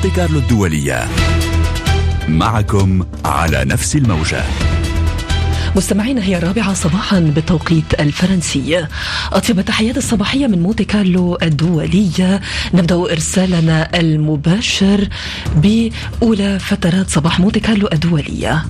مونتي 0.00 0.16
كارلو 0.16 0.38
الدولية. 0.38 1.08
معكم 2.28 3.04
على 3.24 3.64
نفس 3.64 3.96
الموجة. 3.96 4.42
مستمعينا 5.76 6.24
هي 6.24 6.36
الرابعة 6.36 6.74
صباحا 6.74 7.20
بالتوقيت 7.20 8.00
الفرنسي. 8.00 8.86
أطيب 9.32 9.58
التحيات 9.58 9.96
الصباحية 9.96 10.46
من 10.46 10.62
مونتي 10.62 10.84
كارلو 10.84 11.38
الدولية. 11.42 12.40
نبدأ 12.74 12.94
إرسالنا 12.94 14.00
المباشر 14.00 15.08
بأولى 15.56 16.58
فترات 16.58 17.10
صباح 17.10 17.40
مونتي 17.40 17.60
كارلو 17.60 17.88
الدولية. 17.92 18.64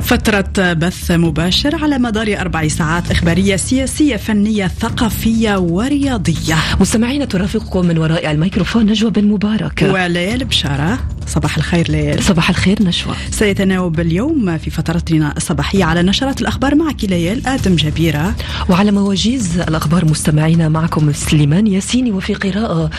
فترة 0.00 0.72
بث 0.72 1.10
مباشر 1.10 1.82
على 1.82 1.98
مدار 1.98 2.36
أربع 2.40 2.68
ساعات 2.68 3.10
إخبارية 3.10 3.56
سياسية 3.56 4.16
فنية 4.16 4.66
ثقافية 4.66 5.58
ورياضية. 5.58 6.56
مستمعينا 6.80 7.24
ترافقكم 7.24 7.86
من 7.86 7.98
وراء 7.98 8.30
الميكروفون 8.30 8.86
نجوى 8.86 9.10
بن 9.10 9.24
مبارك. 9.24 9.90
وليال 9.92 10.44
بشارة. 10.44 10.98
صباح 11.26 11.56
الخير 11.56 11.90
ليال. 11.90 12.22
صباح 12.22 12.50
الخير 12.50 12.82
نشوى. 12.82 13.14
سيتناوب 13.30 14.00
اليوم 14.00 14.58
في 14.58 14.70
فترتنا 14.70 15.34
الصباحية 15.36 15.84
على 15.84 16.02
نشرات 16.02 16.40
الأخبار 16.40 16.74
معك 16.74 17.04
ليال 17.04 17.46
آدم 17.46 17.76
جبيرة. 17.76 18.34
وعلى 18.68 18.92
مواجيز 18.92 19.58
الأخبار 19.58 20.04
مستمعينا 20.04 20.68
معكم 20.68 21.12
سليمان 21.12 21.66
ياسيني 21.66 22.12
وفي 22.12 22.34
قراءة 22.34 22.90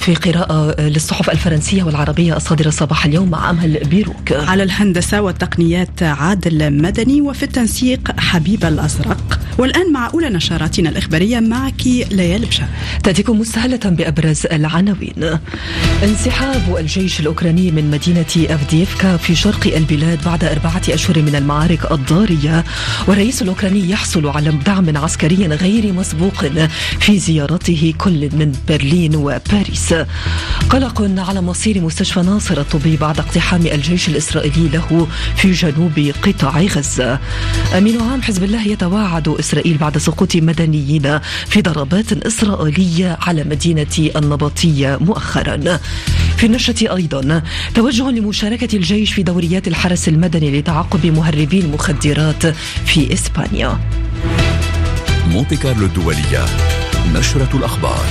في 0.00 0.14
قراءة 0.14 0.80
للصحف 0.80 1.30
الفرنسية 1.30 1.82
والعربية 1.82 2.36
الصادرة 2.36 2.70
صباح 2.70 3.04
اليوم 3.04 3.30
مع 3.30 3.50
أمل 3.50 3.80
بيروك. 3.84 4.32
على 4.32 4.62
الهندسة 4.62 5.20
والتقنيات 5.20 6.02
عادل 6.02 6.82
مدني 6.82 7.20
وفي 7.20 7.42
التنسيق 7.42 8.20
حبيب 8.20 8.64
الأزرق. 8.64 9.40
والآن 9.58 9.92
مع 9.92 10.10
أولى 10.14 10.28
نشراتنا 10.28 10.88
الإخبارية 10.88 11.40
معك 11.40 11.86
ليال 11.86 12.44
بشار 12.46 12.68
تأتيكم 13.02 13.40
مستهلة 13.40 13.76
بأبرز 13.84 14.46
العناوين. 14.52 15.38
انسحاب 16.02 16.76
الجيش 16.78 17.20
الأوكراني 17.20 17.65
من 17.70 17.90
مدينة 17.90 18.54
أفديفكا 18.54 19.16
في 19.16 19.34
شرق 19.34 19.76
البلاد 19.76 20.24
بعد 20.24 20.44
أربعة 20.44 20.82
أشهر 20.88 21.22
من 21.22 21.34
المعارك 21.34 21.92
الضارية. 21.92 22.64
والرئيس 23.06 23.42
الأوكراني 23.42 23.90
يحصل 23.90 24.28
على 24.28 24.50
دعم 24.50 24.96
عسكري 24.96 25.46
غير 25.46 25.92
مسبوق 25.92 26.44
في 27.00 27.18
زيارته 27.18 27.94
كل 27.98 28.28
من 28.32 28.52
برلين 28.68 29.16
وباريس. 29.16 29.94
قلق 30.70 31.10
على 31.18 31.40
مصير 31.40 31.80
مستشفى 31.80 32.20
ناصر 32.20 32.60
الطبي 32.60 32.96
بعد 32.96 33.18
اقتحام 33.18 33.66
الجيش 33.66 34.08
الإسرائيلي 34.08 34.68
له 34.68 35.06
في 35.36 35.52
جنوب 35.52 36.12
قطاع 36.22 36.60
غزة. 36.60 37.18
أمين 37.78 38.00
عام 38.00 38.22
حزب 38.22 38.44
الله 38.44 38.66
يتواعد 38.66 39.28
إسرائيل 39.28 39.76
بعد 39.76 39.98
سقوط 39.98 40.36
مدنيين 40.36 41.18
في 41.46 41.62
ضربات 41.62 42.12
إسرائيلية 42.12 43.18
على 43.22 43.44
مدينة 43.44 44.10
النبطية 44.16 44.98
مؤخرا. 45.00 45.78
في 46.36 46.46
النشرة 46.46 46.96
أيضا 46.96 47.42
توجه 47.74 48.10
لمشاركة 48.10 48.76
الجيش 48.76 49.12
في 49.12 49.22
دوريات 49.22 49.68
الحرس 49.68 50.08
المدني 50.08 50.60
لتعقب 50.60 51.06
مهربي 51.06 51.60
المخدرات 51.60 52.46
في 52.86 53.12
إسبانيا. 53.12 53.80
مونتي 55.28 55.56
كارلو 55.56 55.86
الدولية 55.86 56.44
نشرة 57.14 57.50
الأخبار. 57.54 58.04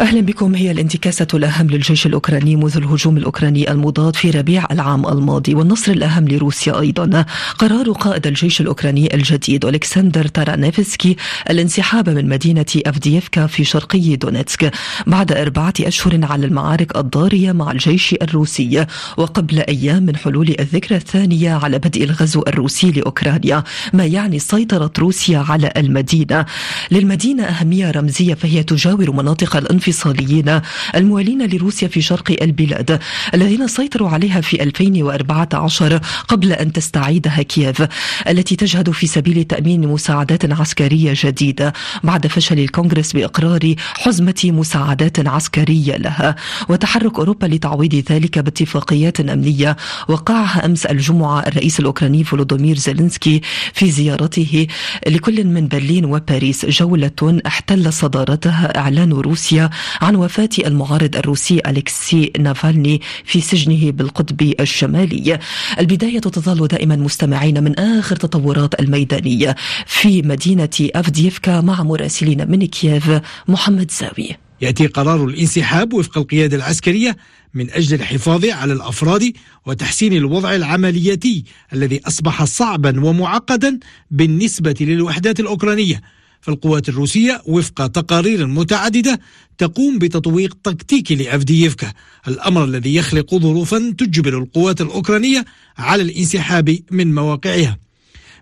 أهلا 0.00 0.20
بكم. 0.20 0.54
هي 0.54 0.70
الانتكاسة 0.70 1.26
الأهم 1.34 1.66
للجيش 1.66 2.06
الأوكراني 2.06 2.56
منذ 2.56 2.76
الهجوم 2.76 3.16
الأوكراني 3.16 3.70
المضاد 3.70 4.16
في 4.16 4.30
ربيع 4.30 4.66
العام 4.70 5.06
الماضي 5.06 5.54
والنصر 5.54 5.92
الأهم 5.92 6.28
لروسيا 6.28 6.80
أيضا. 6.80 7.24
قرار 7.58 7.90
قائد 7.92 8.26
الجيش 8.26 8.60
الأوكراني 8.60 9.14
الجديد 9.14 9.64
ألكسندر 9.64 10.26
تارنافسكي 10.26 11.16
الانسحاب 11.50 12.08
من 12.08 12.28
مدينة 12.28 12.66
أفديفكا 12.86 13.46
في 13.46 13.64
شرقي 13.64 14.16
دونيتسك 14.16 14.72
بعد 15.06 15.32
أربعة 15.32 15.74
أشهر 15.80 16.18
على 16.22 16.46
المعارك 16.46 16.96
الضارية 16.96 17.52
مع 17.52 17.72
الجيش 17.72 18.14
الروسي 18.22 18.86
وقبل 19.16 19.58
أيام 19.58 20.02
من 20.02 20.16
حلول 20.16 20.54
الذكرى 20.60 20.96
الثانية 20.96 21.52
على 21.52 21.78
بدء 21.78 22.04
الغزو 22.04 22.42
الروسي 22.48 22.90
لأوكرانيا 22.90 23.64
ما 23.92 24.04
يعني 24.06 24.38
سيطرة 24.38 24.92
روسيا 24.98 25.38
على 25.38 25.72
المدينة. 25.76 26.46
للمدينة 26.90 27.44
أهمية 27.44 27.90
رمزية 27.90 28.34
فهي 28.34 28.62
تجاور 28.62 29.10
مناطق 29.10 29.56
الانفصال 29.56 29.89
الانفصاليين 29.90 30.60
الموالين 30.94 31.46
لروسيا 31.46 31.88
في 31.88 32.00
شرق 32.00 32.36
البلاد 32.42 32.98
الذين 33.34 33.68
سيطروا 33.68 34.08
عليها 34.08 34.40
في 34.40 34.62
2014 34.62 36.00
قبل 36.28 36.52
أن 36.52 36.72
تستعيدها 36.72 37.42
كييف 37.42 37.82
التي 38.28 38.56
تجهد 38.56 38.90
في 38.90 39.06
سبيل 39.06 39.44
تأمين 39.44 39.88
مساعدات 39.88 40.52
عسكرية 40.52 41.12
جديدة 41.16 41.72
بعد 42.04 42.26
فشل 42.26 42.58
الكونغرس 42.58 43.12
بإقرار 43.12 43.74
حزمة 43.94 44.40
مساعدات 44.44 45.28
عسكرية 45.28 45.96
لها. 45.96 46.36
وتحرك 46.68 47.18
أوروبا 47.18 47.46
لتعويض 47.46 47.94
ذلك 48.10 48.38
باتفاقيات 48.38 49.20
أمنية. 49.20 49.76
وقعها 50.08 50.66
أمس 50.66 50.86
الجمعة 50.86 51.40
الرئيس 51.40 51.80
الأوكراني 51.80 52.24
فولودومير 52.24 52.76
زيلينسكي 52.76 53.40
في 53.74 53.90
زيارته 53.90 54.66
لكل 55.06 55.44
من 55.44 55.68
برلين 55.68 56.04
وباريس 56.04 56.66
جولة 56.66 57.40
احتل 57.46 57.92
صدارتها 57.92 58.78
إعلان 58.78 59.12
روسيا 59.12 59.70
عن 60.00 60.16
وفاة 60.16 60.48
المعارض 60.58 61.16
الروسي 61.16 61.60
أليكسي 61.66 62.32
نافالني 62.38 63.00
في 63.24 63.40
سجنه 63.40 63.90
بالقطب 63.90 64.54
الشمالي. 64.60 65.38
البداية 65.78 66.18
تظل 66.18 66.68
دائما 66.68 66.96
مستمعين 66.96 67.64
من 67.64 67.78
آخر 67.78 68.16
تطورات 68.16 68.80
الميدانية 68.80 69.56
في 69.86 70.22
مدينة 70.22 70.70
أفديفكا 70.80 71.60
مع 71.60 71.82
مراسلين 71.82 72.50
من 72.50 72.66
كييف 72.66 73.10
محمد 73.48 73.90
زاوي. 73.90 74.36
يأتي 74.60 74.86
قرار 74.86 75.24
الانسحاب 75.24 75.92
وفق 75.92 76.18
القيادة 76.18 76.56
العسكرية 76.56 77.16
من 77.54 77.70
أجل 77.70 77.94
الحفاظ 77.94 78.44
على 78.44 78.72
الأفراد 78.72 79.32
وتحسين 79.66 80.12
الوضع 80.12 80.54
العملياتي 80.54 81.44
الذي 81.72 82.00
أصبح 82.06 82.44
صعبا 82.44 83.04
ومعقدا 83.04 83.78
بالنسبة 84.10 84.74
للوحدات 84.80 85.40
الأوكرانية. 85.40 86.00
فالقوات 86.40 86.88
الروسية 86.88 87.42
وفق 87.46 87.86
تقارير 87.86 88.46
متعددة 88.46 89.20
تقوم 89.58 89.98
بتطويق 89.98 90.56
تكتيكي 90.64 91.14
لأفدييفكا. 91.14 91.92
الأمر 92.28 92.64
الذي 92.64 92.94
يخلق 92.94 93.34
ظروفا 93.34 93.94
تجبر 93.98 94.38
القوات 94.38 94.80
الأوكرانية 94.80 95.44
على 95.78 96.02
الانسحاب 96.02 96.78
من 96.90 97.14
مواقعها. 97.14 97.78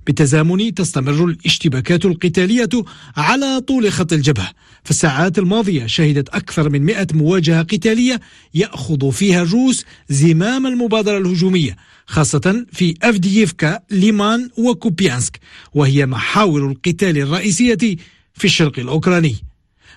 بالتزامن 0.09 0.75
تستمر 0.75 1.25
الاشتباكات 1.25 2.05
القتالية 2.05 2.69
على 3.17 3.61
طول 3.61 3.93
خط 3.93 4.13
الجبهة. 4.13 4.51
فالساعات 4.85 5.39
الماضية 5.39 5.87
شهدت 5.87 6.29
أكثر 6.29 6.69
من 6.69 6.83
100 6.83 7.07
مواجهة 7.15 7.63
قتالية 7.63 8.21
يأخذ 8.55 9.13
فيها 9.13 9.43
الروس 9.43 9.85
زمام 10.09 10.67
المبادرة 10.67 11.19
الهجومية 11.19 11.77
خاصة 12.07 12.67
في 12.73 12.95
أفدييفكا 13.03 13.81
ليمان 13.91 14.51
وكوبيانسك 14.59 15.41
وهي 15.75 16.07
محاور 16.07 16.71
القتال 16.71 17.19
الرئيسية 17.19 17.97
في 18.35 18.45
الشرق 18.45 18.79
الأوكراني. 18.79 19.48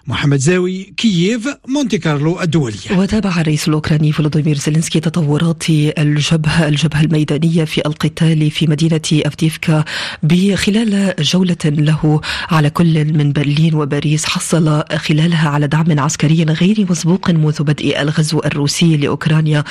محمد 0.07 0.37
زاوي 0.37 0.93
كييف 0.97 1.47
مونتي 1.67 1.97
كارلو 1.97 2.41
الدولية. 2.41 2.97
وتابع 2.97 3.41
الرئيس 3.41 3.67
الأوكراني 3.67 4.11
فلوديمير 4.11 4.57
زيلينسكي 4.57 4.99
تطورات 4.99 5.69
الجبهة 5.69 6.67
الجبهة 6.67 7.01
الميدانية 7.01 7.63
في 7.63 7.85
القتال 7.85 8.51
في 8.51 8.67
مدينة 8.67 9.01
أفديفكا 9.13 9.85
بخلال 10.23 11.13
جولة 11.19 11.57
له 11.65 12.21
على 12.49 12.69
كل 12.69 13.05
من 13.13 13.31
برلين 13.31 13.75
وباريس 13.75 14.25
حصل 14.25 14.83
خلالها 14.95 15.49
على 15.49 15.67
دعم 15.67 15.99
عسكري 15.99 16.43
غير 16.43 16.85
مسبوق 16.89 17.29
منذ 17.29 17.63
بدء 17.63 18.01
الغزو 18.01 18.39
الروسي 18.39 18.97
لأوكرانيا 18.97 19.63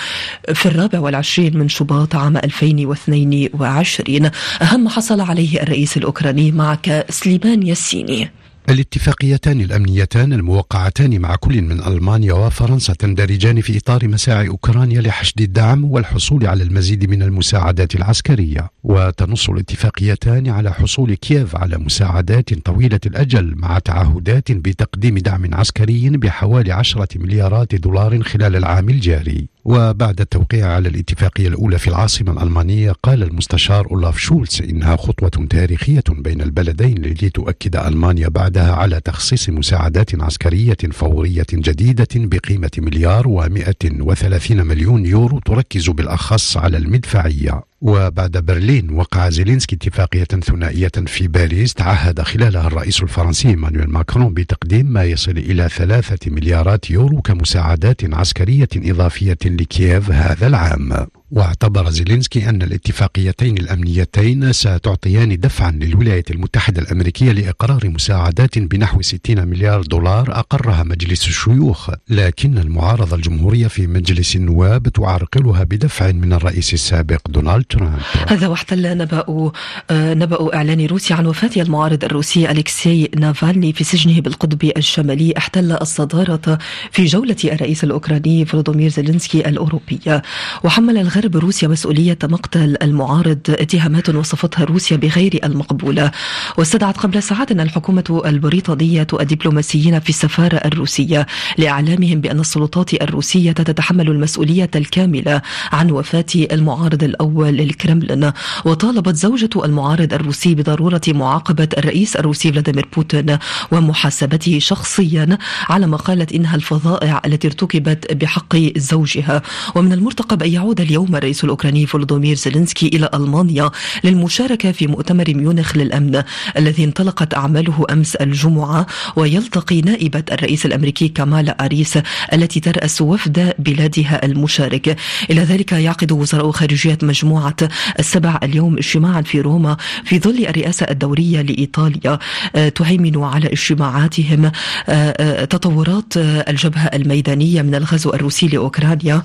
في 0.55 0.67
الرابع 0.67 0.99
والعشرين 0.99 1.57
من 1.57 1.69
شباط 1.69 2.15
عام 2.15 2.37
2022 2.37 4.31
أهم 4.63 4.89
حصل 4.89 5.21
عليه 5.21 5.63
الرئيس 5.63 5.97
الأوكراني 5.97 6.53
معك 6.53 7.07
سليمان 7.11 7.67
ياسيني. 7.67 8.40
الاتفاقيتان 8.71 9.61
الأمنيتان 9.61 10.33
الموقعتان 10.33 11.21
مع 11.21 11.37
كل 11.37 11.63
من 11.63 11.83
ألمانيا 11.83 12.33
وفرنسا 12.33 12.93
تندرجان 12.93 13.61
في 13.61 13.79
إطار 13.79 14.09
مساعي 14.09 14.49
أوكرانيا 14.49 15.01
لحشد 15.01 15.41
الدعم 15.41 15.85
والحصول 15.85 16.47
على 16.47 16.63
المزيد 16.63 17.11
من 17.11 17.23
المساعدات 17.23 17.95
العسكرية. 17.95 18.71
وتنص 18.85 19.49
الاتفاقيتان 19.49 20.49
على 20.49 20.73
حصول 20.73 21.15
كييف 21.15 21.57
على 21.57 21.79
مساعدات 21.79 22.55
طويلة 22.55 23.01
الأجل 23.07 23.55
مع 23.57 23.79
تعهدات 23.79 24.53
بتقديم 24.53 25.19
دعم 25.19 25.55
عسكري 25.55 26.11
بحوالي 26.11 26.73
عشرة 26.73 27.09
مليارات 27.17 27.75
دولار 27.75 28.23
خلال 28.23 28.57
العام 28.57 28.89
الجاري. 28.89 29.49
وبعد 29.65 30.21
التوقيع 30.21 30.67
على 30.67 30.89
الاتفاقية 30.89 31.49
الأولى 31.49 31.79
في 31.79 31.89
العاصمة 31.89 32.33
الألمانية 32.33 32.93
قال 33.03 33.23
المستشار 33.23 33.87
أولاف 33.91 34.19
شولز 34.19 34.63
إنها 34.63 34.97
خطوة 34.97 35.47
تاريخية 35.51 36.03
بين 36.09 36.41
البلدين 36.41 37.03
لتؤكد 37.03 37.77
ألمانيا 37.77 38.29
بعدها 38.29 38.73
على 38.73 39.01
تخصيص 39.01 39.49
مساعدات 39.49 40.23
عسكرية 40.23 40.77
فورية 40.93 41.47
جديدة 41.53 42.09
بقيمة 42.15 42.71
مليار 42.79 43.25
و130 43.25 44.53
مليون 44.53 45.07
يورو 45.07 45.39
تركز 45.39 45.91
بالأخص 45.91 46.57
على 46.57 46.77
المدفعية. 46.77 47.70
وبعد 47.81 48.37
برلين 48.37 48.91
وقع 48.91 49.29
زيلينسكي 49.29 49.77
اتفاقية 49.77 50.25
ثنائية 50.25 50.93
في 51.07 51.29
باريس 51.29 51.75
تعهد 51.75 52.21
خلالها 52.21 52.67
الرئيس 52.67 53.03
الفرنسي 53.03 53.49
إيمانويل 53.49 53.91
ماكرون 53.91 54.35
بتقديم 54.35 54.87
ما 54.87 55.05
يصل 55.05 55.39
إلى 55.39 55.69
ثلاثة 55.69 56.31
مليارات 56.31 56.91
يورو 56.91 57.23
كمساعدات 57.23 58.15
عسكرية 58.15 58.69
إضافية 58.77 59.39
لكييف 59.45 60.11
هذا 60.11 60.47
العام. 60.47 61.07
واعتبر 61.33 61.91
زيلينسكي 61.91 62.49
أن 62.49 62.63
الاتفاقيتين 62.63 63.59
الأمنيتين 63.59 64.53
ستعطيان 64.53 65.41
دفعا 65.41 65.71
للولايات 65.71 66.31
المتحدة 66.31 66.83
الأمريكية 66.83 67.33
لإقرار 67.33 67.89
مساعدات 67.89 68.59
بنحو 68.59 69.03
60 69.03 69.49
مليار 69.49 69.83
دولار 69.83 70.39
أقرها 70.39 70.83
مجلس 70.83 71.29
الشيوخ. 71.29 71.91
لكن 72.09 72.59
المعارضة 72.59 73.17
الجمهورية 73.17 73.67
في 73.67 73.87
مجلس 73.87 74.37
النواب 74.37 74.89
تعرقلها 74.89 75.65
بدفع 75.65 76.13
من 76.13 76.33
الرئيس 76.33 76.75
السابق 76.75 77.21
دونالد 77.29 77.65
ترامب. 77.65 77.99
هذا 78.29 78.47
واحتل 78.49 78.99
نبأ 78.99 79.53
نبأ 79.91 80.55
إعلان 80.55 80.87
روسيا 80.87 81.17
عن 81.17 81.27
وفاة 81.27 81.63
المعارض 81.63 82.05
الروسي 82.05 82.51
أليكسي 82.51 83.11
نافالني 83.17 83.73
في 83.73 83.85
سجنه 83.85 84.21
بالقطب 84.21 84.71
الشمالي. 84.77 85.35
احتل 85.37 85.73
الصدارة 85.73 86.59
في 86.93 87.05
جولة 87.05 87.37
الرئيس 87.45 87.85
الأوكراني 87.85 88.45
فلودومير 88.45 88.91
زيلينسكي 88.91 89.49
الأوروبية. 89.49 90.23
وحمل 90.65 90.99
الغرب 90.99 91.20
غرب 91.21 91.37
روسيا 91.37 91.69
مسؤولية 91.69 92.19
مقتل 92.25 92.77
المعارض 92.83 93.39
اتهامات 93.49 94.09
وصفتها 94.09 94.65
روسيا 94.65 94.97
بغير 94.97 95.41
المقبولة 95.45 96.11
واستدعت 96.59 96.97
قبل 96.99 97.23
ساعات 97.23 97.51
الحكومة 97.53 98.23
البريطانية 98.27 99.07
الدبلوماسيين 99.21 100.01
في 100.01 100.09
السفارة 100.09 100.57
الروسية 100.57 101.27
لإعلامهم 101.59 102.21
بأن 102.21 102.41
السلطات 102.41 102.95
الروسية 102.95 103.53
تتحمل 103.53 104.09
المسؤولية 104.09 104.71
الكاملة 104.77 105.43
عن 105.73 105.91
وفاة 105.91 106.25
المعارض 106.37 107.05
الأول 107.05 107.49
للكرملين. 107.49 108.33
وطالبت 108.65 109.17
زوجة 109.17 109.51
المعارض 109.65 110.15
الروسي 110.15 110.55
بضرورة 110.55 111.01
معاقبة 111.09 111.69
الرئيس 111.79 112.17
الروسي 112.17 112.53
فلاديمير 112.53 112.89
بوتين 112.97 113.39
ومحاسبته 113.73 114.59
شخصيا 114.59 115.39
على 115.69 115.87
ما 115.87 115.97
قالت 115.97 116.33
إنها 116.33 116.57
الفظائع 116.57 117.23
التي 117.27 117.49
ارتكبت 117.49 118.13
بحق 118.13 118.57
زوجها. 118.77 119.43
ومن 119.75 119.93
المرتقب 119.93 120.43
أن 120.43 120.51
يعود 120.53 120.81
اليوم 120.81 121.10
اليوم 121.11 121.19
الرئيس 121.19 121.45
الأوكراني 121.45 121.87
فولودومير 121.87 122.37
زيلينسكي 122.37 122.87
إلى 122.87 123.11
ألمانيا 123.15 123.71
للمشاركة 124.05 124.73
في 124.73 124.87
مؤتمر 124.87 125.25
ميونخ 125.29 125.77
للأمن 125.77 126.23
الذي 126.59 126.85
انطلقت 126.85 127.35
أعماله 127.35 127.87
أمس 127.91 128.17
الجمعة 128.17 128.87
ويلتقي 129.17 129.81
نائبة 129.81 130.23
الرئيس 130.33 130.67
الأمريكي 130.67 131.09
كمالا 131.09 131.65
هاريس 131.65 131.99
التي 132.33 132.61
ترأس 132.61 133.03
وفد 133.03 133.55
بلادها 133.59 134.25
المشارك. 134.25 134.97
إلى 135.31 135.41
ذلك 135.41 135.73
يعقد 135.73 136.13
وزراء 136.13 136.51
خارجية 136.51 136.99
مجموعة 137.03 137.57
السبع 137.99 138.39
اليوم 138.43 138.77
اجتماعا 138.77 139.23
في 139.23 139.41
روما 139.41 139.77
في 140.05 140.19
ظل 140.19 140.47
الرئاسة 140.47 140.87
الدورية 140.91 141.43
لإيطاليا. 141.43 142.19
آه، 142.57 142.69
تهيمن 142.69 143.23
على 143.23 143.47
اجتماعاتهم. 143.47 144.45
آه، 144.45 144.53
آه، 144.89 145.45
تطورات 145.45 146.17
الجبهة 146.17 146.87
الميدانية 146.95 147.63
من 147.63 147.75
الغزو 147.75 148.11
الروسي 148.11 148.49
لأوكرانيا. 148.49 149.23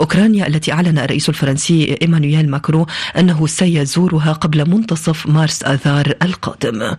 أوكرانيا 0.00 0.46
التي 0.46 0.72
أعلن 0.72 0.98
الرئيس 0.98 1.25
الرئيس 1.28 1.42
الفرنسي 1.42 1.98
إيمانويل 2.02 2.50
ماكرون 2.50 2.86
أنه 3.18 3.46
سيزورها 3.46 4.32
قبل 4.32 4.70
منتصف 4.70 5.26
مارس 5.26 5.62
آذار 5.62 6.14
القادم. 6.22 6.96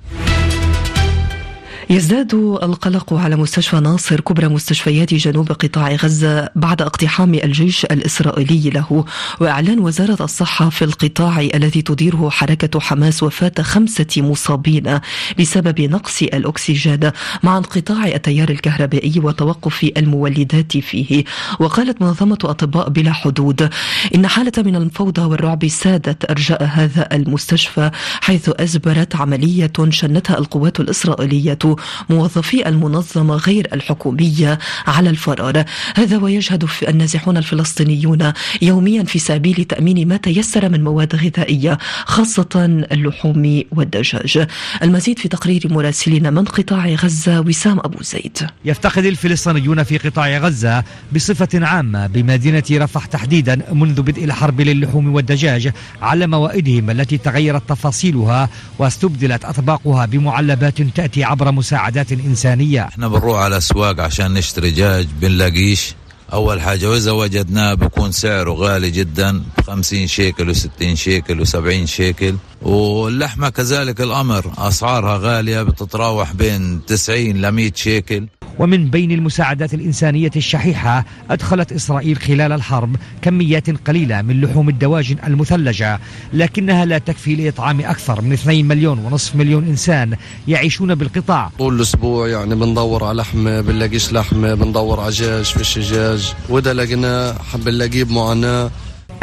يزداد 1.89 2.33
القلق 2.63 3.13
على 3.13 3.35
مستشفى 3.35 3.79
ناصر 3.79 4.21
كبرى 4.21 4.47
مستشفيات 4.47 5.13
جنوب 5.13 5.51
قطاع 5.51 5.91
غزة 5.95 6.49
بعد 6.55 6.81
اقتحام 6.81 7.33
الجيش 7.33 7.85
الإسرائيلي 7.85 8.69
له. 8.69 9.05
وإعلان 9.39 9.79
وزارة 9.79 10.23
الصحة 10.23 10.69
في 10.69 10.85
القطاع 10.85 11.41
الذي 11.41 11.81
تديره 11.81 12.29
حركة 12.29 12.79
حماس 12.79 13.23
وفاة 13.23 13.51
خمسة 13.61 14.07
مصابين 14.17 14.99
بسبب 15.39 15.81
نقص 15.81 16.21
الأكسجين 16.21 17.11
مع 17.43 17.57
انقطاع 17.57 18.07
التيار 18.07 18.49
الكهربائي 18.49 19.19
وتوقف 19.19 19.91
المولدات 19.97 20.77
فيه. 20.77 21.23
وقالت 21.59 22.01
منظمة 22.01 22.37
أطباء 22.43 22.89
بلا 22.89 23.13
حدود 23.13 23.69
إن 24.15 24.27
حالة 24.27 24.53
من 24.57 24.75
الفوضى 24.75 25.21
والرعب 25.21 25.67
سادت 25.67 26.29
أرجاء 26.31 26.63
هذا 26.63 27.07
المستشفى 27.11 27.91
حيث 28.21 28.49
أزبرت 28.55 29.15
عملية 29.15 29.71
شنتها 29.89 30.37
القوات 30.37 30.79
الإسرائيلية 30.79 31.76
موظفي 32.09 32.69
المنظمة 32.69 33.35
غير 33.35 33.67
الحكومية 33.73 34.59
على 34.87 35.09
الفرار. 35.09 35.63
هذا 35.95 36.17
ويجهد 36.17 36.67
النازحون 36.87 37.37
الفلسطينيون 37.37 38.33
يوميا 38.61 39.03
في 39.03 39.19
سبيل 39.19 39.63
تأمين 39.63 40.07
ما 40.07 40.17
تيسر 40.17 40.69
من 40.69 40.83
مواد 40.83 41.15
غذائية 41.15 41.77
خاصة 42.05 42.65
اللحوم 42.91 43.61
والدجاج. 43.71 44.47
المزيد 44.83 45.19
في 45.19 45.27
تقرير 45.27 45.61
مراسلنا 45.69 46.29
من 46.29 46.45
قطاع 46.45 46.87
غزة 46.87 47.39
وسام 47.39 47.79
أبو 47.79 48.03
زيد. 48.03 48.37
يفتقد 48.65 49.05
الفلسطينيون 49.05 49.83
في 49.83 49.97
قطاع 49.97 50.37
غزة 50.37 50.83
بصفة 51.15 51.65
عامة 51.65 52.07
بمدينة 52.07 52.63
رفح 52.71 53.05
تحديدا 53.05 53.61
منذ 53.73 54.01
بدء 54.01 54.23
الحرب 54.23 54.61
للحوم 54.61 55.15
والدجاج 55.15 55.71
على 56.01 56.27
موائدهم 56.27 56.89
التي 56.89 57.17
تغيرت 57.17 57.69
تفاصيلها 57.69 58.49
واستبدلت 58.79 59.45
أطباقها 59.45 60.05
بمعلبات 60.05 60.81
تأتي 60.81 61.23
عبر 61.23 61.51
مساعدات 61.67 62.11
إنسانية. 62.11 62.81
إحنا 62.81 63.07
بنروح 63.07 63.39
على 63.39 63.47
الأسواق 63.47 63.99
عشان 63.99 64.33
نشتري 64.33 64.71
دجاج 64.71 65.07
بنلاقيش. 65.21 65.95
أول 66.33 66.61
حاجة 66.61 66.89
وإذا 66.89 67.11
وجدناه 67.11 67.73
بكون 67.73 68.11
سعره 68.11 68.51
غالي 68.51 68.91
جدا 68.91 69.43
50 69.67 70.07
شيكل 70.07 70.55
و60 70.55 70.93
شيكل 70.93 71.45
و70 71.45 71.85
شيكل. 71.85 72.35
واللحمة 72.61 73.49
كذلك 73.49 74.01
الأمر 74.01 74.51
أسعارها 74.57 75.17
غالية 75.17 75.61
بتتراوح 75.61 76.33
بين 76.33 76.85
90 76.85 77.41
ل 77.41 77.51
100 77.51 77.71
شيكل. 77.75 78.27
ومن 78.59 78.89
بين 78.89 79.11
المساعدات 79.11 79.73
الإنسانية 79.73 80.31
الشحيحة 80.35 81.05
أدخلت 81.29 81.71
إسرائيل 81.71 82.17
خلال 82.17 82.51
الحرب 82.51 82.95
كميات 83.21 83.69
قليلة 83.69 84.21
من 84.21 84.41
لحوم 84.41 84.69
الدواجن 84.69 85.17
المثلجة 85.27 85.99
لكنها 86.33 86.85
لا 86.85 86.97
تكفي 86.97 87.35
لإطعام 87.35 87.79
أكثر 87.79 88.21
من 88.21 88.33
2 88.33 88.65
مليون 88.65 88.99
ونصف 88.99 89.35
مليون 89.35 89.63
إنسان 89.63 90.15
يعيشون 90.47 90.95
بالقطاع. 90.95 91.51
طول 91.59 91.75
الأسبوع 91.75 92.27
يعني 92.27 92.55
بندور 92.55 93.03
على 93.03 93.17
لحمة 93.21 93.61
بنلاقيش 93.61 94.13
لحمة 94.13 94.53
بندور 94.53 94.99
على 94.99 95.11
دجاج 95.11 95.45
فيش 95.45 95.77
دجاج 95.77 96.33
وإذا 96.49 96.73
لقيناه 96.73 97.35
بنلاقيه 97.55 98.03
بمعاناة 98.03 98.71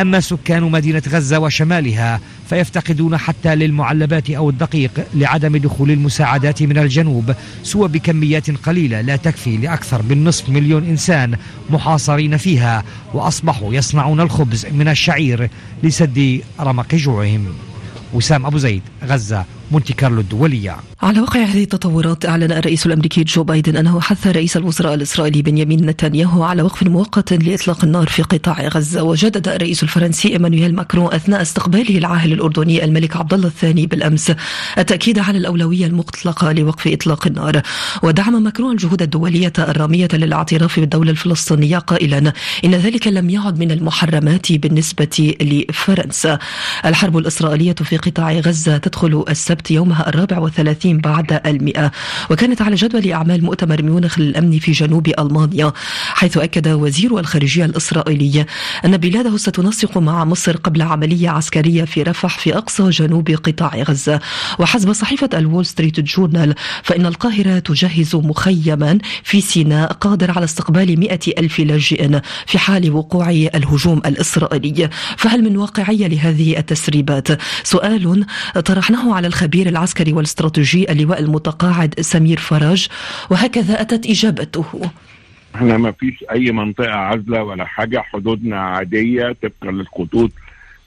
أما 0.01 0.21
سكان 0.21 0.63
مدينة 0.63 1.03
غزة 1.09 1.39
وشمالها 1.39 2.21
فيفتقدون 2.49 3.17
حتى 3.17 3.55
للمعلبات 3.55 4.31
أو 4.31 4.51
الدقيق 4.51 4.91
لعدم 5.15 5.57
دخول 5.57 5.91
المساعدات 5.91 6.63
من 6.63 6.79
الجنوب 6.79 7.35
سوى 7.63 7.89
بكميات 7.89 8.51
قليلة 8.51 9.01
لا 9.01 9.17
تكفي 9.17 9.57
لأكثر 9.57 10.03
من 10.03 10.25
نصف 10.25 10.49
مليون 10.49 10.85
إنسان 10.85 11.37
محاصرين 11.71 12.37
فيها 12.37 12.85
وأصبحوا 13.15 13.75
يصنعون 13.75 14.21
الخبز 14.21 14.67
من 14.67 14.89
الشعير 14.89 15.51
لسد 15.83 16.41
رمق 16.61 16.95
جوعهم. 16.95 17.47
وسام 18.13 18.47
أبو 18.47 18.59
زيد 18.59 18.83
غزة. 19.05 19.45
مونتي 19.71 19.93
كارلو 19.93 20.21
الدولية. 20.21 20.77
على 21.03 21.21
وقع 21.21 21.41
هذه 21.41 21.63
التطورات 21.63 22.27
أعلن 22.27 22.53
الرئيس 22.53 22.87
الأمريكي 22.87 23.25
جو 23.25 23.43
بايدن 23.43 23.77
أنه 23.77 24.01
حث 24.01 24.27
رئيس 24.27 24.57
الوزراء 24.57 24.95
الإسرائيلي 24.95 25.43
بنيامين 25.43 25.87
نتنياهو 25.87 26.43
على 26.43 26.63
وقف 26.63 26.83
مؤقت 26.83 27.33
لإطلاق 27.33 27.85
النار 27.85 28.07
في 28.07 28.23
قطاع 28.23 28.69
غزة. 28.69 29.03
وجدد 29.03 29.49
الرئيس 29.49 29.83
الفرنسي 29.83 30.29
إيمانويل 30.29 30.75
ماكرون 30.75 31.15
أثناء 31.15 31.43
استقباله 31.43 31.99
العاهل 31.99 32.33
الأردني 32.33 32.85
الملك 32.85 33.17
عبد 33.17 33.35
الله 33.35 33.47
الثاني 33.47 33.87
بالأمس 33.87 34.33
التأكيد 34.79 35.19
على 35.19 35.39
الأولوية 35.39 35.87
المطلقة 35.87 36.53
لوقف 36.53 36.89
إطلاق 36.89 37.27
النار. 37.27 37.63
ودعم 38.03 38.43
ماكرون 38.43 38.73
الجهود 38.73 39.03
الدولية 39.03 39.53
الرامية 39.59 40.09
للاعتراف 40.13 40.81
بالدولة 40.81 41.11
الفلسطينية 41.11 41.79
قائلا 41.79 42.33
إن 42.65 42.75
ذلك 42.75 43.07
لم 43.07 43.31
يعد 43.31 43.59
من 43.59 43.71
المحرمات 43.71 44.53
بالنسبة 44.53 45.35
لفرنسا. 45.41 46.39
الحرب 46.85 47.19
الإسرائيلية 47.19 47.75
في 47.75 47.97
قطاع 47.97 48.33
غزة 48.33 48.79
تدخل 48.79 49.25
السبت 49.55 49.71
يومها 49.71 50.09
الرابع 50.09 50.39
والثلاثين 50.39 50.99
بعد 50.99 51.41
المئة. 51.47 51.93
وكانت 52.31 52.63
على 52.63 52.75
جدول 52.75 53.11
أعمال 53.13 53.45
مؤتمر 53.45 53.83
ميونخ 53.83 54.19
للأمن 54.19 54.59
في 54.59 54.73
جنوب 54.73 55.09
ألمانيا 55.19 55.73
حيث 56.09 56.37
أكد 56.39 56.69
وزير 56.69 57.19
الخارجية 57.19 57.65
الإسرائيلي 57.65 58.47
أن 58.85 58.97
بلاده 58.97 59.37
ستنسق 59.37 59.99
مع 59.99 60.25
مصر 60.25 60.57
قبل 60.57 60.83
عملية 60.83 61.31
عسكرية 61.31 61.85
في 61.85 62.03
رفح 62.03 62.39
في 62.39 62.57
أقصى 62.57 62.91
جنوب 62.91 63.31
قطاع 63.31 63.83
غزة. 63.83 64.21
وحسب 64.59 64.93
صحيفة 64.93 65.29
الول 65.35 65.67
ستريت 65.67 66.01
جورنال 66.01 66.55
فإن 66.83 67.07
القاهرة 67.07 67.59
تجهز 67.59 68.17
مخيما 68.17 68.99
في 69.23 69.41
سيناء 69.41 69.93
قادر 69.93 70.31
على 70.31 70.45
استقبال 70.45 71.01
مئة 71.01 71.21
ألف 71.39 71.59
لاجئ 71.59 72.21
في 72.47 72.59
حال 72.59 72.91
وقوع 72.91 73.31
الهجوم 73.31 73.99
الإسرائيلي. 74.07 74.91
فهل 75.17 75.43
من 75.45 75.57
واقعية 75.57 76.07
لهذه 76.07 76.59
التسريبات؟ 76.59 77.29
سؤال 77.63 78.27
طرحناه 78.65 79.15
على 79.15 79.27
الخبير 79.45 79.69
العسكري 79.69 80.13
والاستراتيجي 80.13 80.93
اللواء 80.93 81.21
المتقاعد 81.21 82.01
سمير 82.01 82.39
فرج 82.39 82.89
وهكذا 83.31 83.81
أتت 83.81 84.07
إجابته. 84.07 84.65
إحنا 85.55 85.79
ما 85.79 85.93
فيش 85.93 86.25
أي 86.31 86.53
منطقة 86.53 86.91
عازلة 86.91 87.43
ولا 87.43 87.65
حاجة 87.65 87.99
حدودنا 87.99 88.61
عادية 88.61 89.37
طبقا 89.43 89.73
للخطوط 89.73 90.31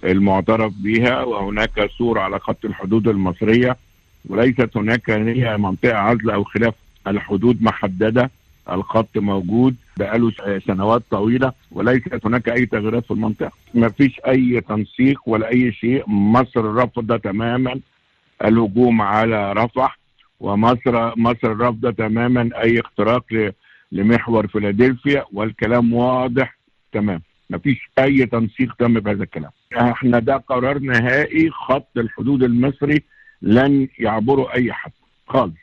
المعترف 0.03 0.73
بها 0.83 1.23
وهناك 1.23 1.89
سور 1.97 2.19
على 2.19 2.39
خط 2.39 2.65
الحدود 2.65 3.07
المصرية 3.07 3.77
وليست 4.25 4.77
هناك 4.77 5.09
هي 5.09 5.57
منطقة 5.57 5.97
عزلة 5.97 6.33
أو 6.33 6.43
خلاف 6.43 6.73
الحدود 7.07 7.63
محددة 7.63 8.31
الخط 8.71 9.17
موجود 9.17 9.75
بقاله 9.97 10.31
سنوات 10.67 11.03
طويلة 11.11 11.51
وليست 11.71 12.25
هناك 12.25 12.49
أي 12.49 12.65
تغييرات 12.65 13.05
في 13.05 13.11
المنطقة. 13.11 13.51
ما 13.73 13.89
فيش 13.89 14.19
أي 14.27 14.61
تنسيق 14.61 15.19
ولا 15.25 15.49
أي 15.49 15.71
شيء 15.71 16.03
مصر 16.07 16.75
رفض 16.75 17.19
تماما 17.19 17.79
الهجوم 18.45 19.01
على 19.01 19.53
رفح 19.53 19.99
ومصر 20.39 21.19
مصر 21.19 21.57
رافضة 21.57 21.91
تماما 21.91 22.49
أي 22.61 22.79
اختراق 22.79 23.53
لمحور 23.91 24.47
فيلادلفيا 24.47 25.25
والكلام 25.33 25.93
واضح 25.93 26.57
تمام. 26.91 27.21
ما 27.49 27.57
فيش 27.57 27.89
أي 27.99 28.25
تنسيق 28.25 28.75
تم 28.75 28.93
بهذا 28.93 29.23
الكلام. 29.23 29.51
إحنا 29.77 30.19
ده 30.19 30.37
قرار 30.37 30.79
نهائي 30.79 31.49
خط 31.51 31.97
الحدود 31.97 32.43
المصري 32.43 33.03
لن 33.41 33.87
يعبره 33.99 34.53
أي 34.53 34.73
حد 34.73 34.91
خالص. 35.27 35.53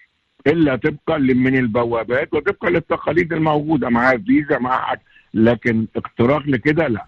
إلا 0.46 0.76
طبقا 0.76 1.18
من 1.18 1.56
البوابات 1.58 2.34
وطبقا 2.34 2.70
للتقاليد 2.70 3.32
الموجودة 3.32 3.88
معاه 3.88 4.16
فيزا 4.26 4.58
معاه 4.58 4.78
حاجة. 4.80 5.00
لكن 5.34 5.86
اختراق 5.96 6.42
لكده 6.46 6.88
لا. 6.88 7.04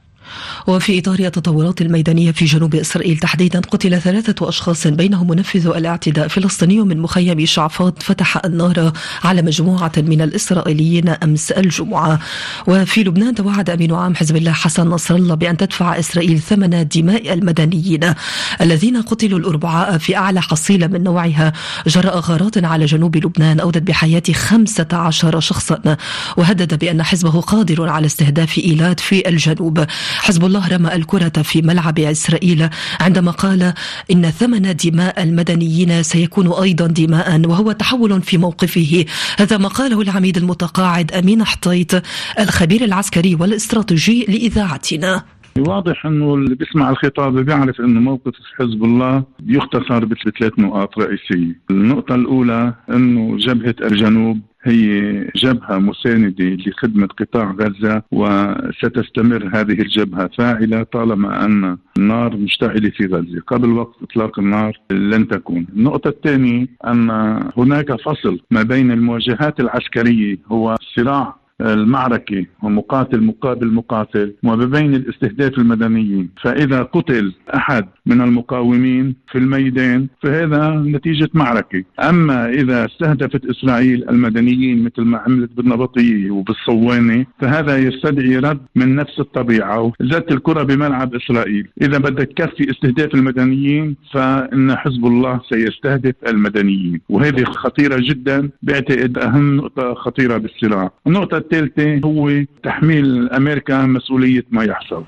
وفي 0.67 0.99
إطار 0.99 1.19
التطورات 1.19 1.81
الميدانية 1.81 2.33
في 2.33 2.45
جنوب 2.45 2.75
إسرائيل 2.75 3.19
تحديدا 3.19 3.61
قتل 3.61 4.01
ثلاثة 4.01 4.49
أشخاص 4.49 4.87
بينهم 4.87 5.29
منفذ 5.29 5.67
الاعتداء 5.67 6.29
فلسطيني 6.29 6.81
من 6.81 7.01
مخيم 7.01 7.47
شعفاط 7.47 8.03
فتح 8.03 8.45
النار 8.45 8.93
على 9.25 9.43
مجموعة 9.43 9.93
من 9.97 10.23
الإسرائيليين 10.23 11.09
أمس 11.09 11.51
الجمعة. 11.51 12.19
وفي 12.67 13.05
لبنان 13.05 13.35
توعد 13.35 13.71
أمين 13.71 13.95
عام 13.95 14.15
حزب 14.15 14.37
الله 14.37 14.53
حسن 14.53 14.89
نصر 14.89 15.15
الله 15.15 15.35
بأن 15.35 15.57
تدفع 15.57 15.99
إسرائيل 15.99 16.39
ثمن 16.39 16.89
دماء 16.89 17.33
المدنيين 17.33 18.15
الذين 18.61 19.03
قتلوا 19.03 19.39
الأربعاء 19.39 19.99
في 19.99 20.17
أعلى 20.17 20.43
حصيلة 20.43 20.87
من 20.87 21.03
نوعها. 21.03 21.53
جراء 21.87 22.19
غارات 22.19 22.65
على 22.65 22.85
جنوب 22.85 23.17
لبنان 23.17 23.61
أودت 23.61 23.83
بحياة 23.83 24.23
15 24.33 25.41
شخصا. 25.41 25.97
وهدد 26.37 26.79
بأن 26.79 27.03
حزبه 27.03 27.41
قادر 27.41 27.89
على 27.89 28.07
استهداف 28.07 28.59
إيلات 28.59 29.01
في 29.01 29.29
الجنوب. 29.29 29.87
حزب 30.19 30.45
الله 30.45 30.69
رمى 30.69 30.95
الكرة 30.95 31.43
في 31.43 31.63
ملعب 31.63 31.99
إسرائيل 31.99 32.69
عندما 33.01 33.31
قال 33.31 33.75
إن 34.11 34.31
ثمن 34.31 34.77
دماء 34.77 35.23
المدنيين 35.23 36.03
سيكون 36.03 36.53
أيضا 36.53 36.87
دماء 36.87 37.41
وهو 37.47 37.73
تحول 37.73 38.23
في 38.23 38.39
موقفه. 38.39 39.05
هذا 39.39 39.57
ما 39.57 39.69
قاله 39.69 40.01
العميد 40.01 40.37
المتقاعد 40.37 41.13
أمين 41.13 41.45
حطيت 41.45 41.93
الخبير 42.39 42.85
العسكري 42.85 43.35
والإستراتيجي 43.35 44.25
لإذاعتنا. 44.29 45.36
واضح 45.61 46.07
إنه 46.07 46.35
اللي 46.35 46.55
بيسمع 46.55 46.91
الخطاب 46.91 47.39
بيعرف 47.39 47.81
إنه 47.81 48.01
موقف 48.01 48.33
حزب 48.59 48.85
الله 48.85 49.25
يختصر 49.47 50.05
بثلاث 50.05 50.59
نقاط 50.59 50.99
رئيسية، 50.99 51.61
النقطة 51.71 52.15
الأولى 52.15 52.75
إنه 52.91 53.37
جبهة 53.37 53.75
الجنوب 53.83 54.41
هي 54.63 55.25
جبهة 55.37 55.79
مساندة 55.79 56.45
لخدمة 56.45 57.07
قطاع 57.07 57.55
غزة 57.61 58.03
وستستمر 58.13 59.51
هذه 59.55 59.81
الجبهة 59.81 60.31
فاعلة 60.39 60.83
طالما 60.83 61.45
أن 61.45 61.79
النار 61.99 62.37
مشتعلة 62.37 62.91
في 62.91 63.07
غزة. 63.07 63.41
قبل 63.47 63.69
وقت 63.71 64.03
إطلاق 64.03 64.39
النار 64.39 64.81
لن 64.91 65.29
تكون. 65.29 65.67
النقطة 65.77 66.09
الثانية 66.09 66.67
أن 66.87 67.11
هناك 67.57 68.01
فصل 68.01 68.41
ما 68.51 68.63
بين 68.63 68.91
المواجهات 68.91 69.61
العسكرية 69.61 70.39
هو 70.53 70.77
صراع 70.97 71.37
المعركة 71.61 72.47
ومقاتل 72.63 73.21
مقابل 73.23 73.73
مقاتل 73.73 74.35
وبين 74.45 74.95
الاستهداف 74.95 75.59
المدنيين. 75.59 76.29
فإذا 76.43 76.83
قتل 76.83 77.33
أحد 77.55 77.87
من 78.07 78.21
المقاومين 78.21 79.17
في 79.29 79.39
الميدان 79.39 80.07
فهذا 80.23 80.71
نتيجة 80.71 81.29
معركة. 81.35 81.85
أما 82.01 82.49
إذا 82.49 82.85
استهدفت 82.85 83.45
إسرائيل 83.45 84.09
المدنيين 84.09 84.85
مثل 84.85 85.03
ما 85.03 85.19
عملت 85.19 85.51
بالنبطية 85.57 86.31
وبالصوانة 86.31 87.27
فهذا 87.39 87.79
يستدعي 87.79 88.37
رد 88.37 88.61
من 88.75 88.97
نفس 88.97 89.21
الطبيعة 89.21 89.93
زادت 90.01 90.33
الكرة 90.33 90.63
بملعب 90.63 91.15
إسرائيل. 91.15 91.69
إذا 91.83 91.99
بدك 91.99 92.33
تكفي 92.37 92.71
استهداف 92.71 93.15
المدنيين 93.15 93.97
فإن 94.13 94.77
حزب 94.77 95.07
الله 95.07 95.41
سيستهدف 95.49 96.15
المدنيين. 96.29 97.01
وهذه 97.09 97.45
خطيرة 97.45 97.97
جدا. 98.01 98.51
بعتقد 98.63 99.19
أهم 99.19 99.57
نقطة 99.57 99.95
خطيرة 99.95 100.37
بالصراع. 100.37 100.91
النقطة 101.07 101.46
الثالثة 101.53 102.01
هو 102.09 102.45
تحميل 102.65 103.31
أمريكا 103.31 103.83
مسؤولية 103.83 104.45
ما 104.51 104.65
يحصل. 104.65 105.05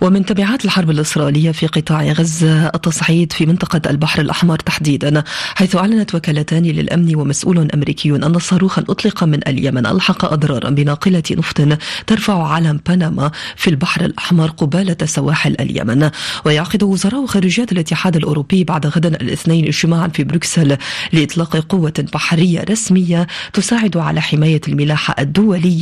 ومن 0.00 0.24
تبعات 0.24 0.64
الحرب 0.64 0.90
الإسرائيلية 0.90 1.50
في 1.50 1.66
قطاع 1.66 2.02
غزة 2.02 2.66
التصعيد 2.66 3.32
في 3.32 3.46
منطقة 3.46 3.90
البحر 3.90 4.20
الأحمر 4.20 4.58
تحديدا 4.58 5.22
حيث 5.54 5.76
أعلنت 5.76 6.14
وكالتان 6.14 6.62
للأمن 6.62 7.16
ومسؤول 7.16 7.68
أمريكي 7.74 8.10
أن 8.10 8.38
صاروخا 8.38 8.82
أطلق 8.88 9.24
من 9.24 9.48
اليمن 9.48 9.86
ألحق 9.86 10.32
أضرارا 10.32 10.70
بناقلة 10.70 11.22
نفط 11.30 11.78
ترفع 12.06 12.52
علم 12.52 12.80
بنما 12.88 13.30
في 13.56 13.70
البحر 13.70 14.04
الأحمر 14.04 14.46
قبالة 14.46 14.96
سواحل 15.04 15.56
اليمن. 15.60 16.10
ويعقد 16.44 16.82
وزراء 16.82 17.26
خارجية 17.26 17.66
الاتحاد 17.72 18.16
الأوروبي 18.16 18.64
بعد 18.64 18.86
غد 18.86 19.06
الاثنين 19.06 19.66
اجتماعا 19.66 20.08
في 20.08 20.24
بروكسل 20.24 20.76
لإطلاق 21.12 21.56
قوة 21.56 22.04
بحرية 22.14 22.64
رسمية 22.70 23.26
تساعد 23.52 23.96
على 23.96 24.20
حماية 24.20 24.60
الملاحة 24.68 25.14
الدولية 25.18 25.79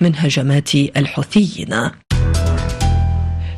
من 0.00 0.12
هجمات 0.16 0.74
الحوثيين. 0.74 1.90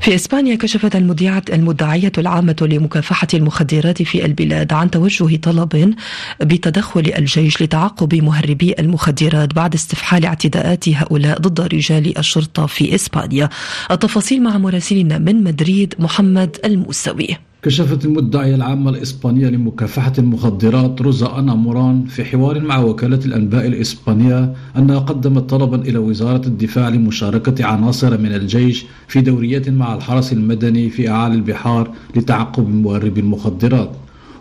في 0.03 0.15
إسبانيا 0.15 0.57
كشفت 0.57 0.97
المذيعة 0.97 1.43
المدعية 1.53 2.13
العامة 2.19 2.57
لمكافحة 2.61 3.27
المخدرات 3.35 4.03
في 4.03 4.25
البلاد 4.27 4.73
عن 4.73 4.91
توجه 4.91 5.37
طلب 5.37 5.95
بتدخل 6.41 7.13
الجيش 7.19 7.63
لتعقب 7.63 8.15
مهربي 8.15 8.75
المخدرات 8.79 9.55
بعد 9.55 9.75
استفحال 9.75 10.25
اعتداءات 10.25 10.89
هؤلاء 10.89 11.39
ضد 11.39 11.61
رجال 11.61 12.19
الشرطة 12.19 12.67
في 12.67 12.95
إسبانيا. 12.95 13.49
التفاصيل 13.91 14.43
مع 14.43 14.59
مراسلنا 14.59 15.19
من 15.19 15.45
مدريد 15.45 15.95
محمد 15.99 16.57
الموسوي. 16.65 17.52
كشفت 17.62 18.04
المدعية 18.04 18.54
العامة 18.54 18.90
الإسبانية 18.90 19.49
لمكافحة 19.49 20.12
المخدرات 20.19 21.00
روزا 21.02 21.38
أنا 21.38 21.54
موران 21.54 22.04
في 22.04 22.25
حوار 22.25 22.61
مع 22.61 22.78
وكالة 22.78 23.21
الأنباء 23.26 23.66
الإسبانية 23.66 24.52
أنها 24.76 24.99
قدمت 24.99 25.50
طلبا 25.50 25.76
إلى 25.83 25.99
وزارة 25.99 26.47
الدفاع 26.47 26.88
لمشاركة 26.88 27.64
عناصر 27.64 28.19
من 28.19 28.35
الجيش 28.35 28.85
في 29.09 29.21
دوريات 29.21 29.69
مع 29.69 29.95
الحرس 29.95 30.33
المدني 30.33 30.90
في 30.90 31.09
أعالي 31.11 31.35
البحار 31.35 31.90
لتعقب 32.16 32.69
مهربي 32.69 33.21
المخدرات. 33.21 33.90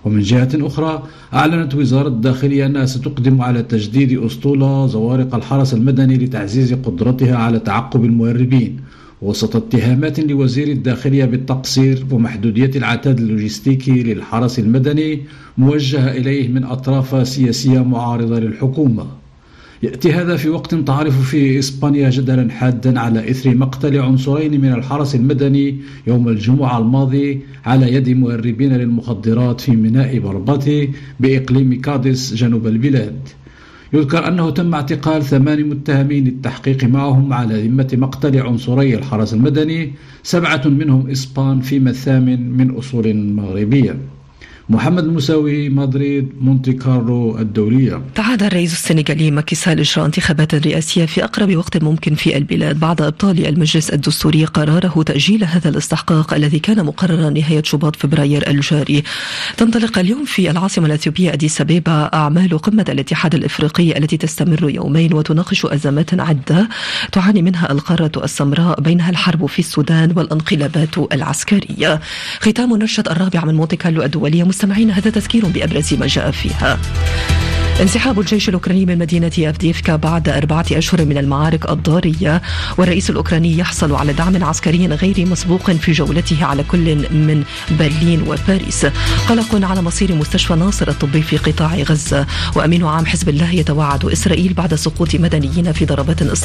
ومن 0.05 0.21
جهة 0.21 0.49
أخرى 0.55 1.03
أعلنت 1.33 1.75
وزارة 1.75 2.07
الداخلية 2.07 2.65
أنها 2.65 2.85
ستقدم 2.85 3.41
على 3.41 3.63
تجديد 3.63 4.23
أسطول 4.23 4.89
زوارق 4.89 5.35
الحرس 5.35 5.73
المدني 5.73 6.17
لتعزيز 6.17 6.73
قدرتها 6.73 7.37
على 7.37 7.59
تعقب 7.59 8.05
المهربين 8.05 8.79
وسط 9.21 9.55
اتهامات 9.55 10.19
لوزير 10.19 10.67
الداخلية 10.67 11.25
بالتقصير 11.25 12.05
ومحدودية 12.11 12.71
العتاد 12.75 13.19
اللوجستيكي 13.19 14.03
للحرس 14.03 14.59
المدني 14.59 15.21
موجهة 15.57 16.11
إليه 16.11 16.47
من 16.47 16.63
أطراف 16.63 17.27
سياسية 17.27 17.83
معارضة 17.83 18.39
للحكومة. 18.39 19.05
يأتي 19.83 20.13
هذا 20.13 20.35
في 20.35 20.49
وقت 20.49 20.75
تعرف 20.75 21.29
فيه 21.29 21.59
إسبانيا 21.59 22.09
جدلا 22.09 22.51
حادا 22.51 22.99
على 22.99 23.31
إثر 23.31 23.55
مقتل 23.55 23.99
عنصرين 23.99 24.61
من 24.61 24.73
الحرس 24.73 25.15
المدني 25.15 25.77
يوم 26.07 26.27
الجمعة 26.27 26.77
الماضي 26.77 27.41
على 27.65 27.93
يد 27.93 28.09
مهربين 28.09 28.73
للمخدرات 28.73 29.61
في 29.61 29.71
ميناء 29.71 30.19
برباتي 30.19 30.89
بإقليم 31.19 31.81
كاديس 31.81 32.33
جنوب 32.33 32.67
البلاد. 32.67 33.19
يذكر 33.93 34.27
أنه 34.27 34.49
تم 34.49 34.73
اعتقال 34.73 35.23
ثمان 35.23 35.69
متهمين 35.69 36.23
للتحقيق 36.23 36.83
معهم 36.83 37.33
على 37.33 37.67
ذمة 37.67 37.89
مقتل 37.93 38.39
عنصري 38.39 38.95
الحرس 38.95 39.33
المدني 39.33 39.93
سبعة 40.23 40.61
منهم 40.67 41.09
إسبان 41.09 41.61
في 41.61 41.77
الثامن 41.77 42.51
من 42.51 42.71
أصول 42.71 43.15
مغربية. 43.15 43.97
محمد 44.71 45.03
المساوي 45.03 45.69
مدريد 45.69 46.29
مونتي 46.41 46.73
كارلو 46.73 47.39
الدولية. 47.39 48.01
تعهد 48.15 48.43
الرئيس 48.43 48.73
السنغالي 48.73 49.31
ماكي 49.31 49.55
سال 49.55 49.79
إجراء 49.79 50.05
انتخابات 50.05 50.55
رئاسية 50.55 51.05
في 51.05 51.23
أقرب 51.23 51.55
وقت 51.55 51.83
ممكن 51.83 52.15
في 52.15 52.37
البلاد 52.37 52.79
بعد 52.79 53.01
إبطال 53.01 53.47
المجلس 53.47 53.89
الدستوري 53.89 54.45
قراره 54.45 55.03
تأجيل 55.03 55.43
هذا 55.43 55.69
الاستحقاق 55.69 56.33
الذي 56.33 56.59
كان 56.59 56.85
مقررا 56.85 57.29
نهاية 57.29 57.63
شباط 57.63 57.95
فبراير 57.95 58.49
الجاري. 58.49 59.03
تنطلق 59.57 59.99
اليوم 59.99 60.25
في 60.25 60.51
العاصمة 60.51 60.85
الأثيوبية 60.85 61.33
أديس 61.33 61.61
أبيبا 61.61 62.09
أعمال 62.13 62.57
قمة 62.57 62.85
الاتحاد 62.89 63.35
الإفريقي 63.35 63.97
التي 63.97 64.17
تستمر 64.17 64.69
يومين 64.69 65.13
وتناقش 65.13 65.65
أزمات 65.65 66.19
عدة 66.19 66.69
تعاني 67.11 67.41
منها 67.41 67.71
القارة 67.71 68.11
السمراء 68.23 68.81
بينها 68.81 69.09
الحرب 69.09 69.45
في 69.45 69.59
السودان 69.59 70.13
والانقلابات 70.15 70.97
العسكرية. 71.13 71.99
ختام 72.39 72.77
نشرة 72.77 73.11
الرابعة 73.11 73.45
من 73.45 73.55
مونتي 73.55 73.75
كارلو 73.75 74.03
الدولية 74.03 74.43
مستمعين 74.61 74.91
هذا 74.91 75.09
تذكير 75.09 75.45
بأبرز 75.45 75.93
ما 75.93 76.07
جاء 76.07 76.31
فيها. 76.31 76.79
انسحاب 77.81 78.19
الجيش 78.19 78.49
الأوكراني 78.49 78.85
من 78.85 78.97
مدينة 78.97 79.31
أفديفكا 79.39 79.95
بعد 79.95 80.29
أربعة 80.29 80.65
أشهر 80.71 81.05
من 81.05 81.17
المعارك 81.17 81.69
الضارية 81.69 82.41
والرئيس 82.77 83.09
الأوكراني 83.09 83.57
يحصل 83.57 83.95
على 83.95 84.13
دعم 84.13 84.43
عسكري 84.43 84.87
غير 84.87 85.25
مسبوق 85.27 85.71
في 85.71 85.91
جولته 85.91 86.45
على 86.45 86.63
كل 86.63 86.95
من 86.95 87.43
برلين 87.79 88.21
وباريس. 88.21 88.85
قلق 89.29 89.65
على 89.65 89.81
مصير 89.81 90.15
مستشفى 90.15 90.55
ناصر 90.55 90.87
الطبي 90.87 91.21
في 91.21 91.37
قطاع 91.37 91.75
غزة. 91.75 92.27
وأمين 92.55 92.85
عام 92.85 93.05
حزب 93.05 93.29
الله 93.29 93.51
يتوعد 93.51 94.05
إسرائيل 94.05 94.53
بعد 94.53 94.75
سقوط 94.75 95.15
مدنيين 95.15 95.71
في 95.71 95.85
ضربات 95.85 96.21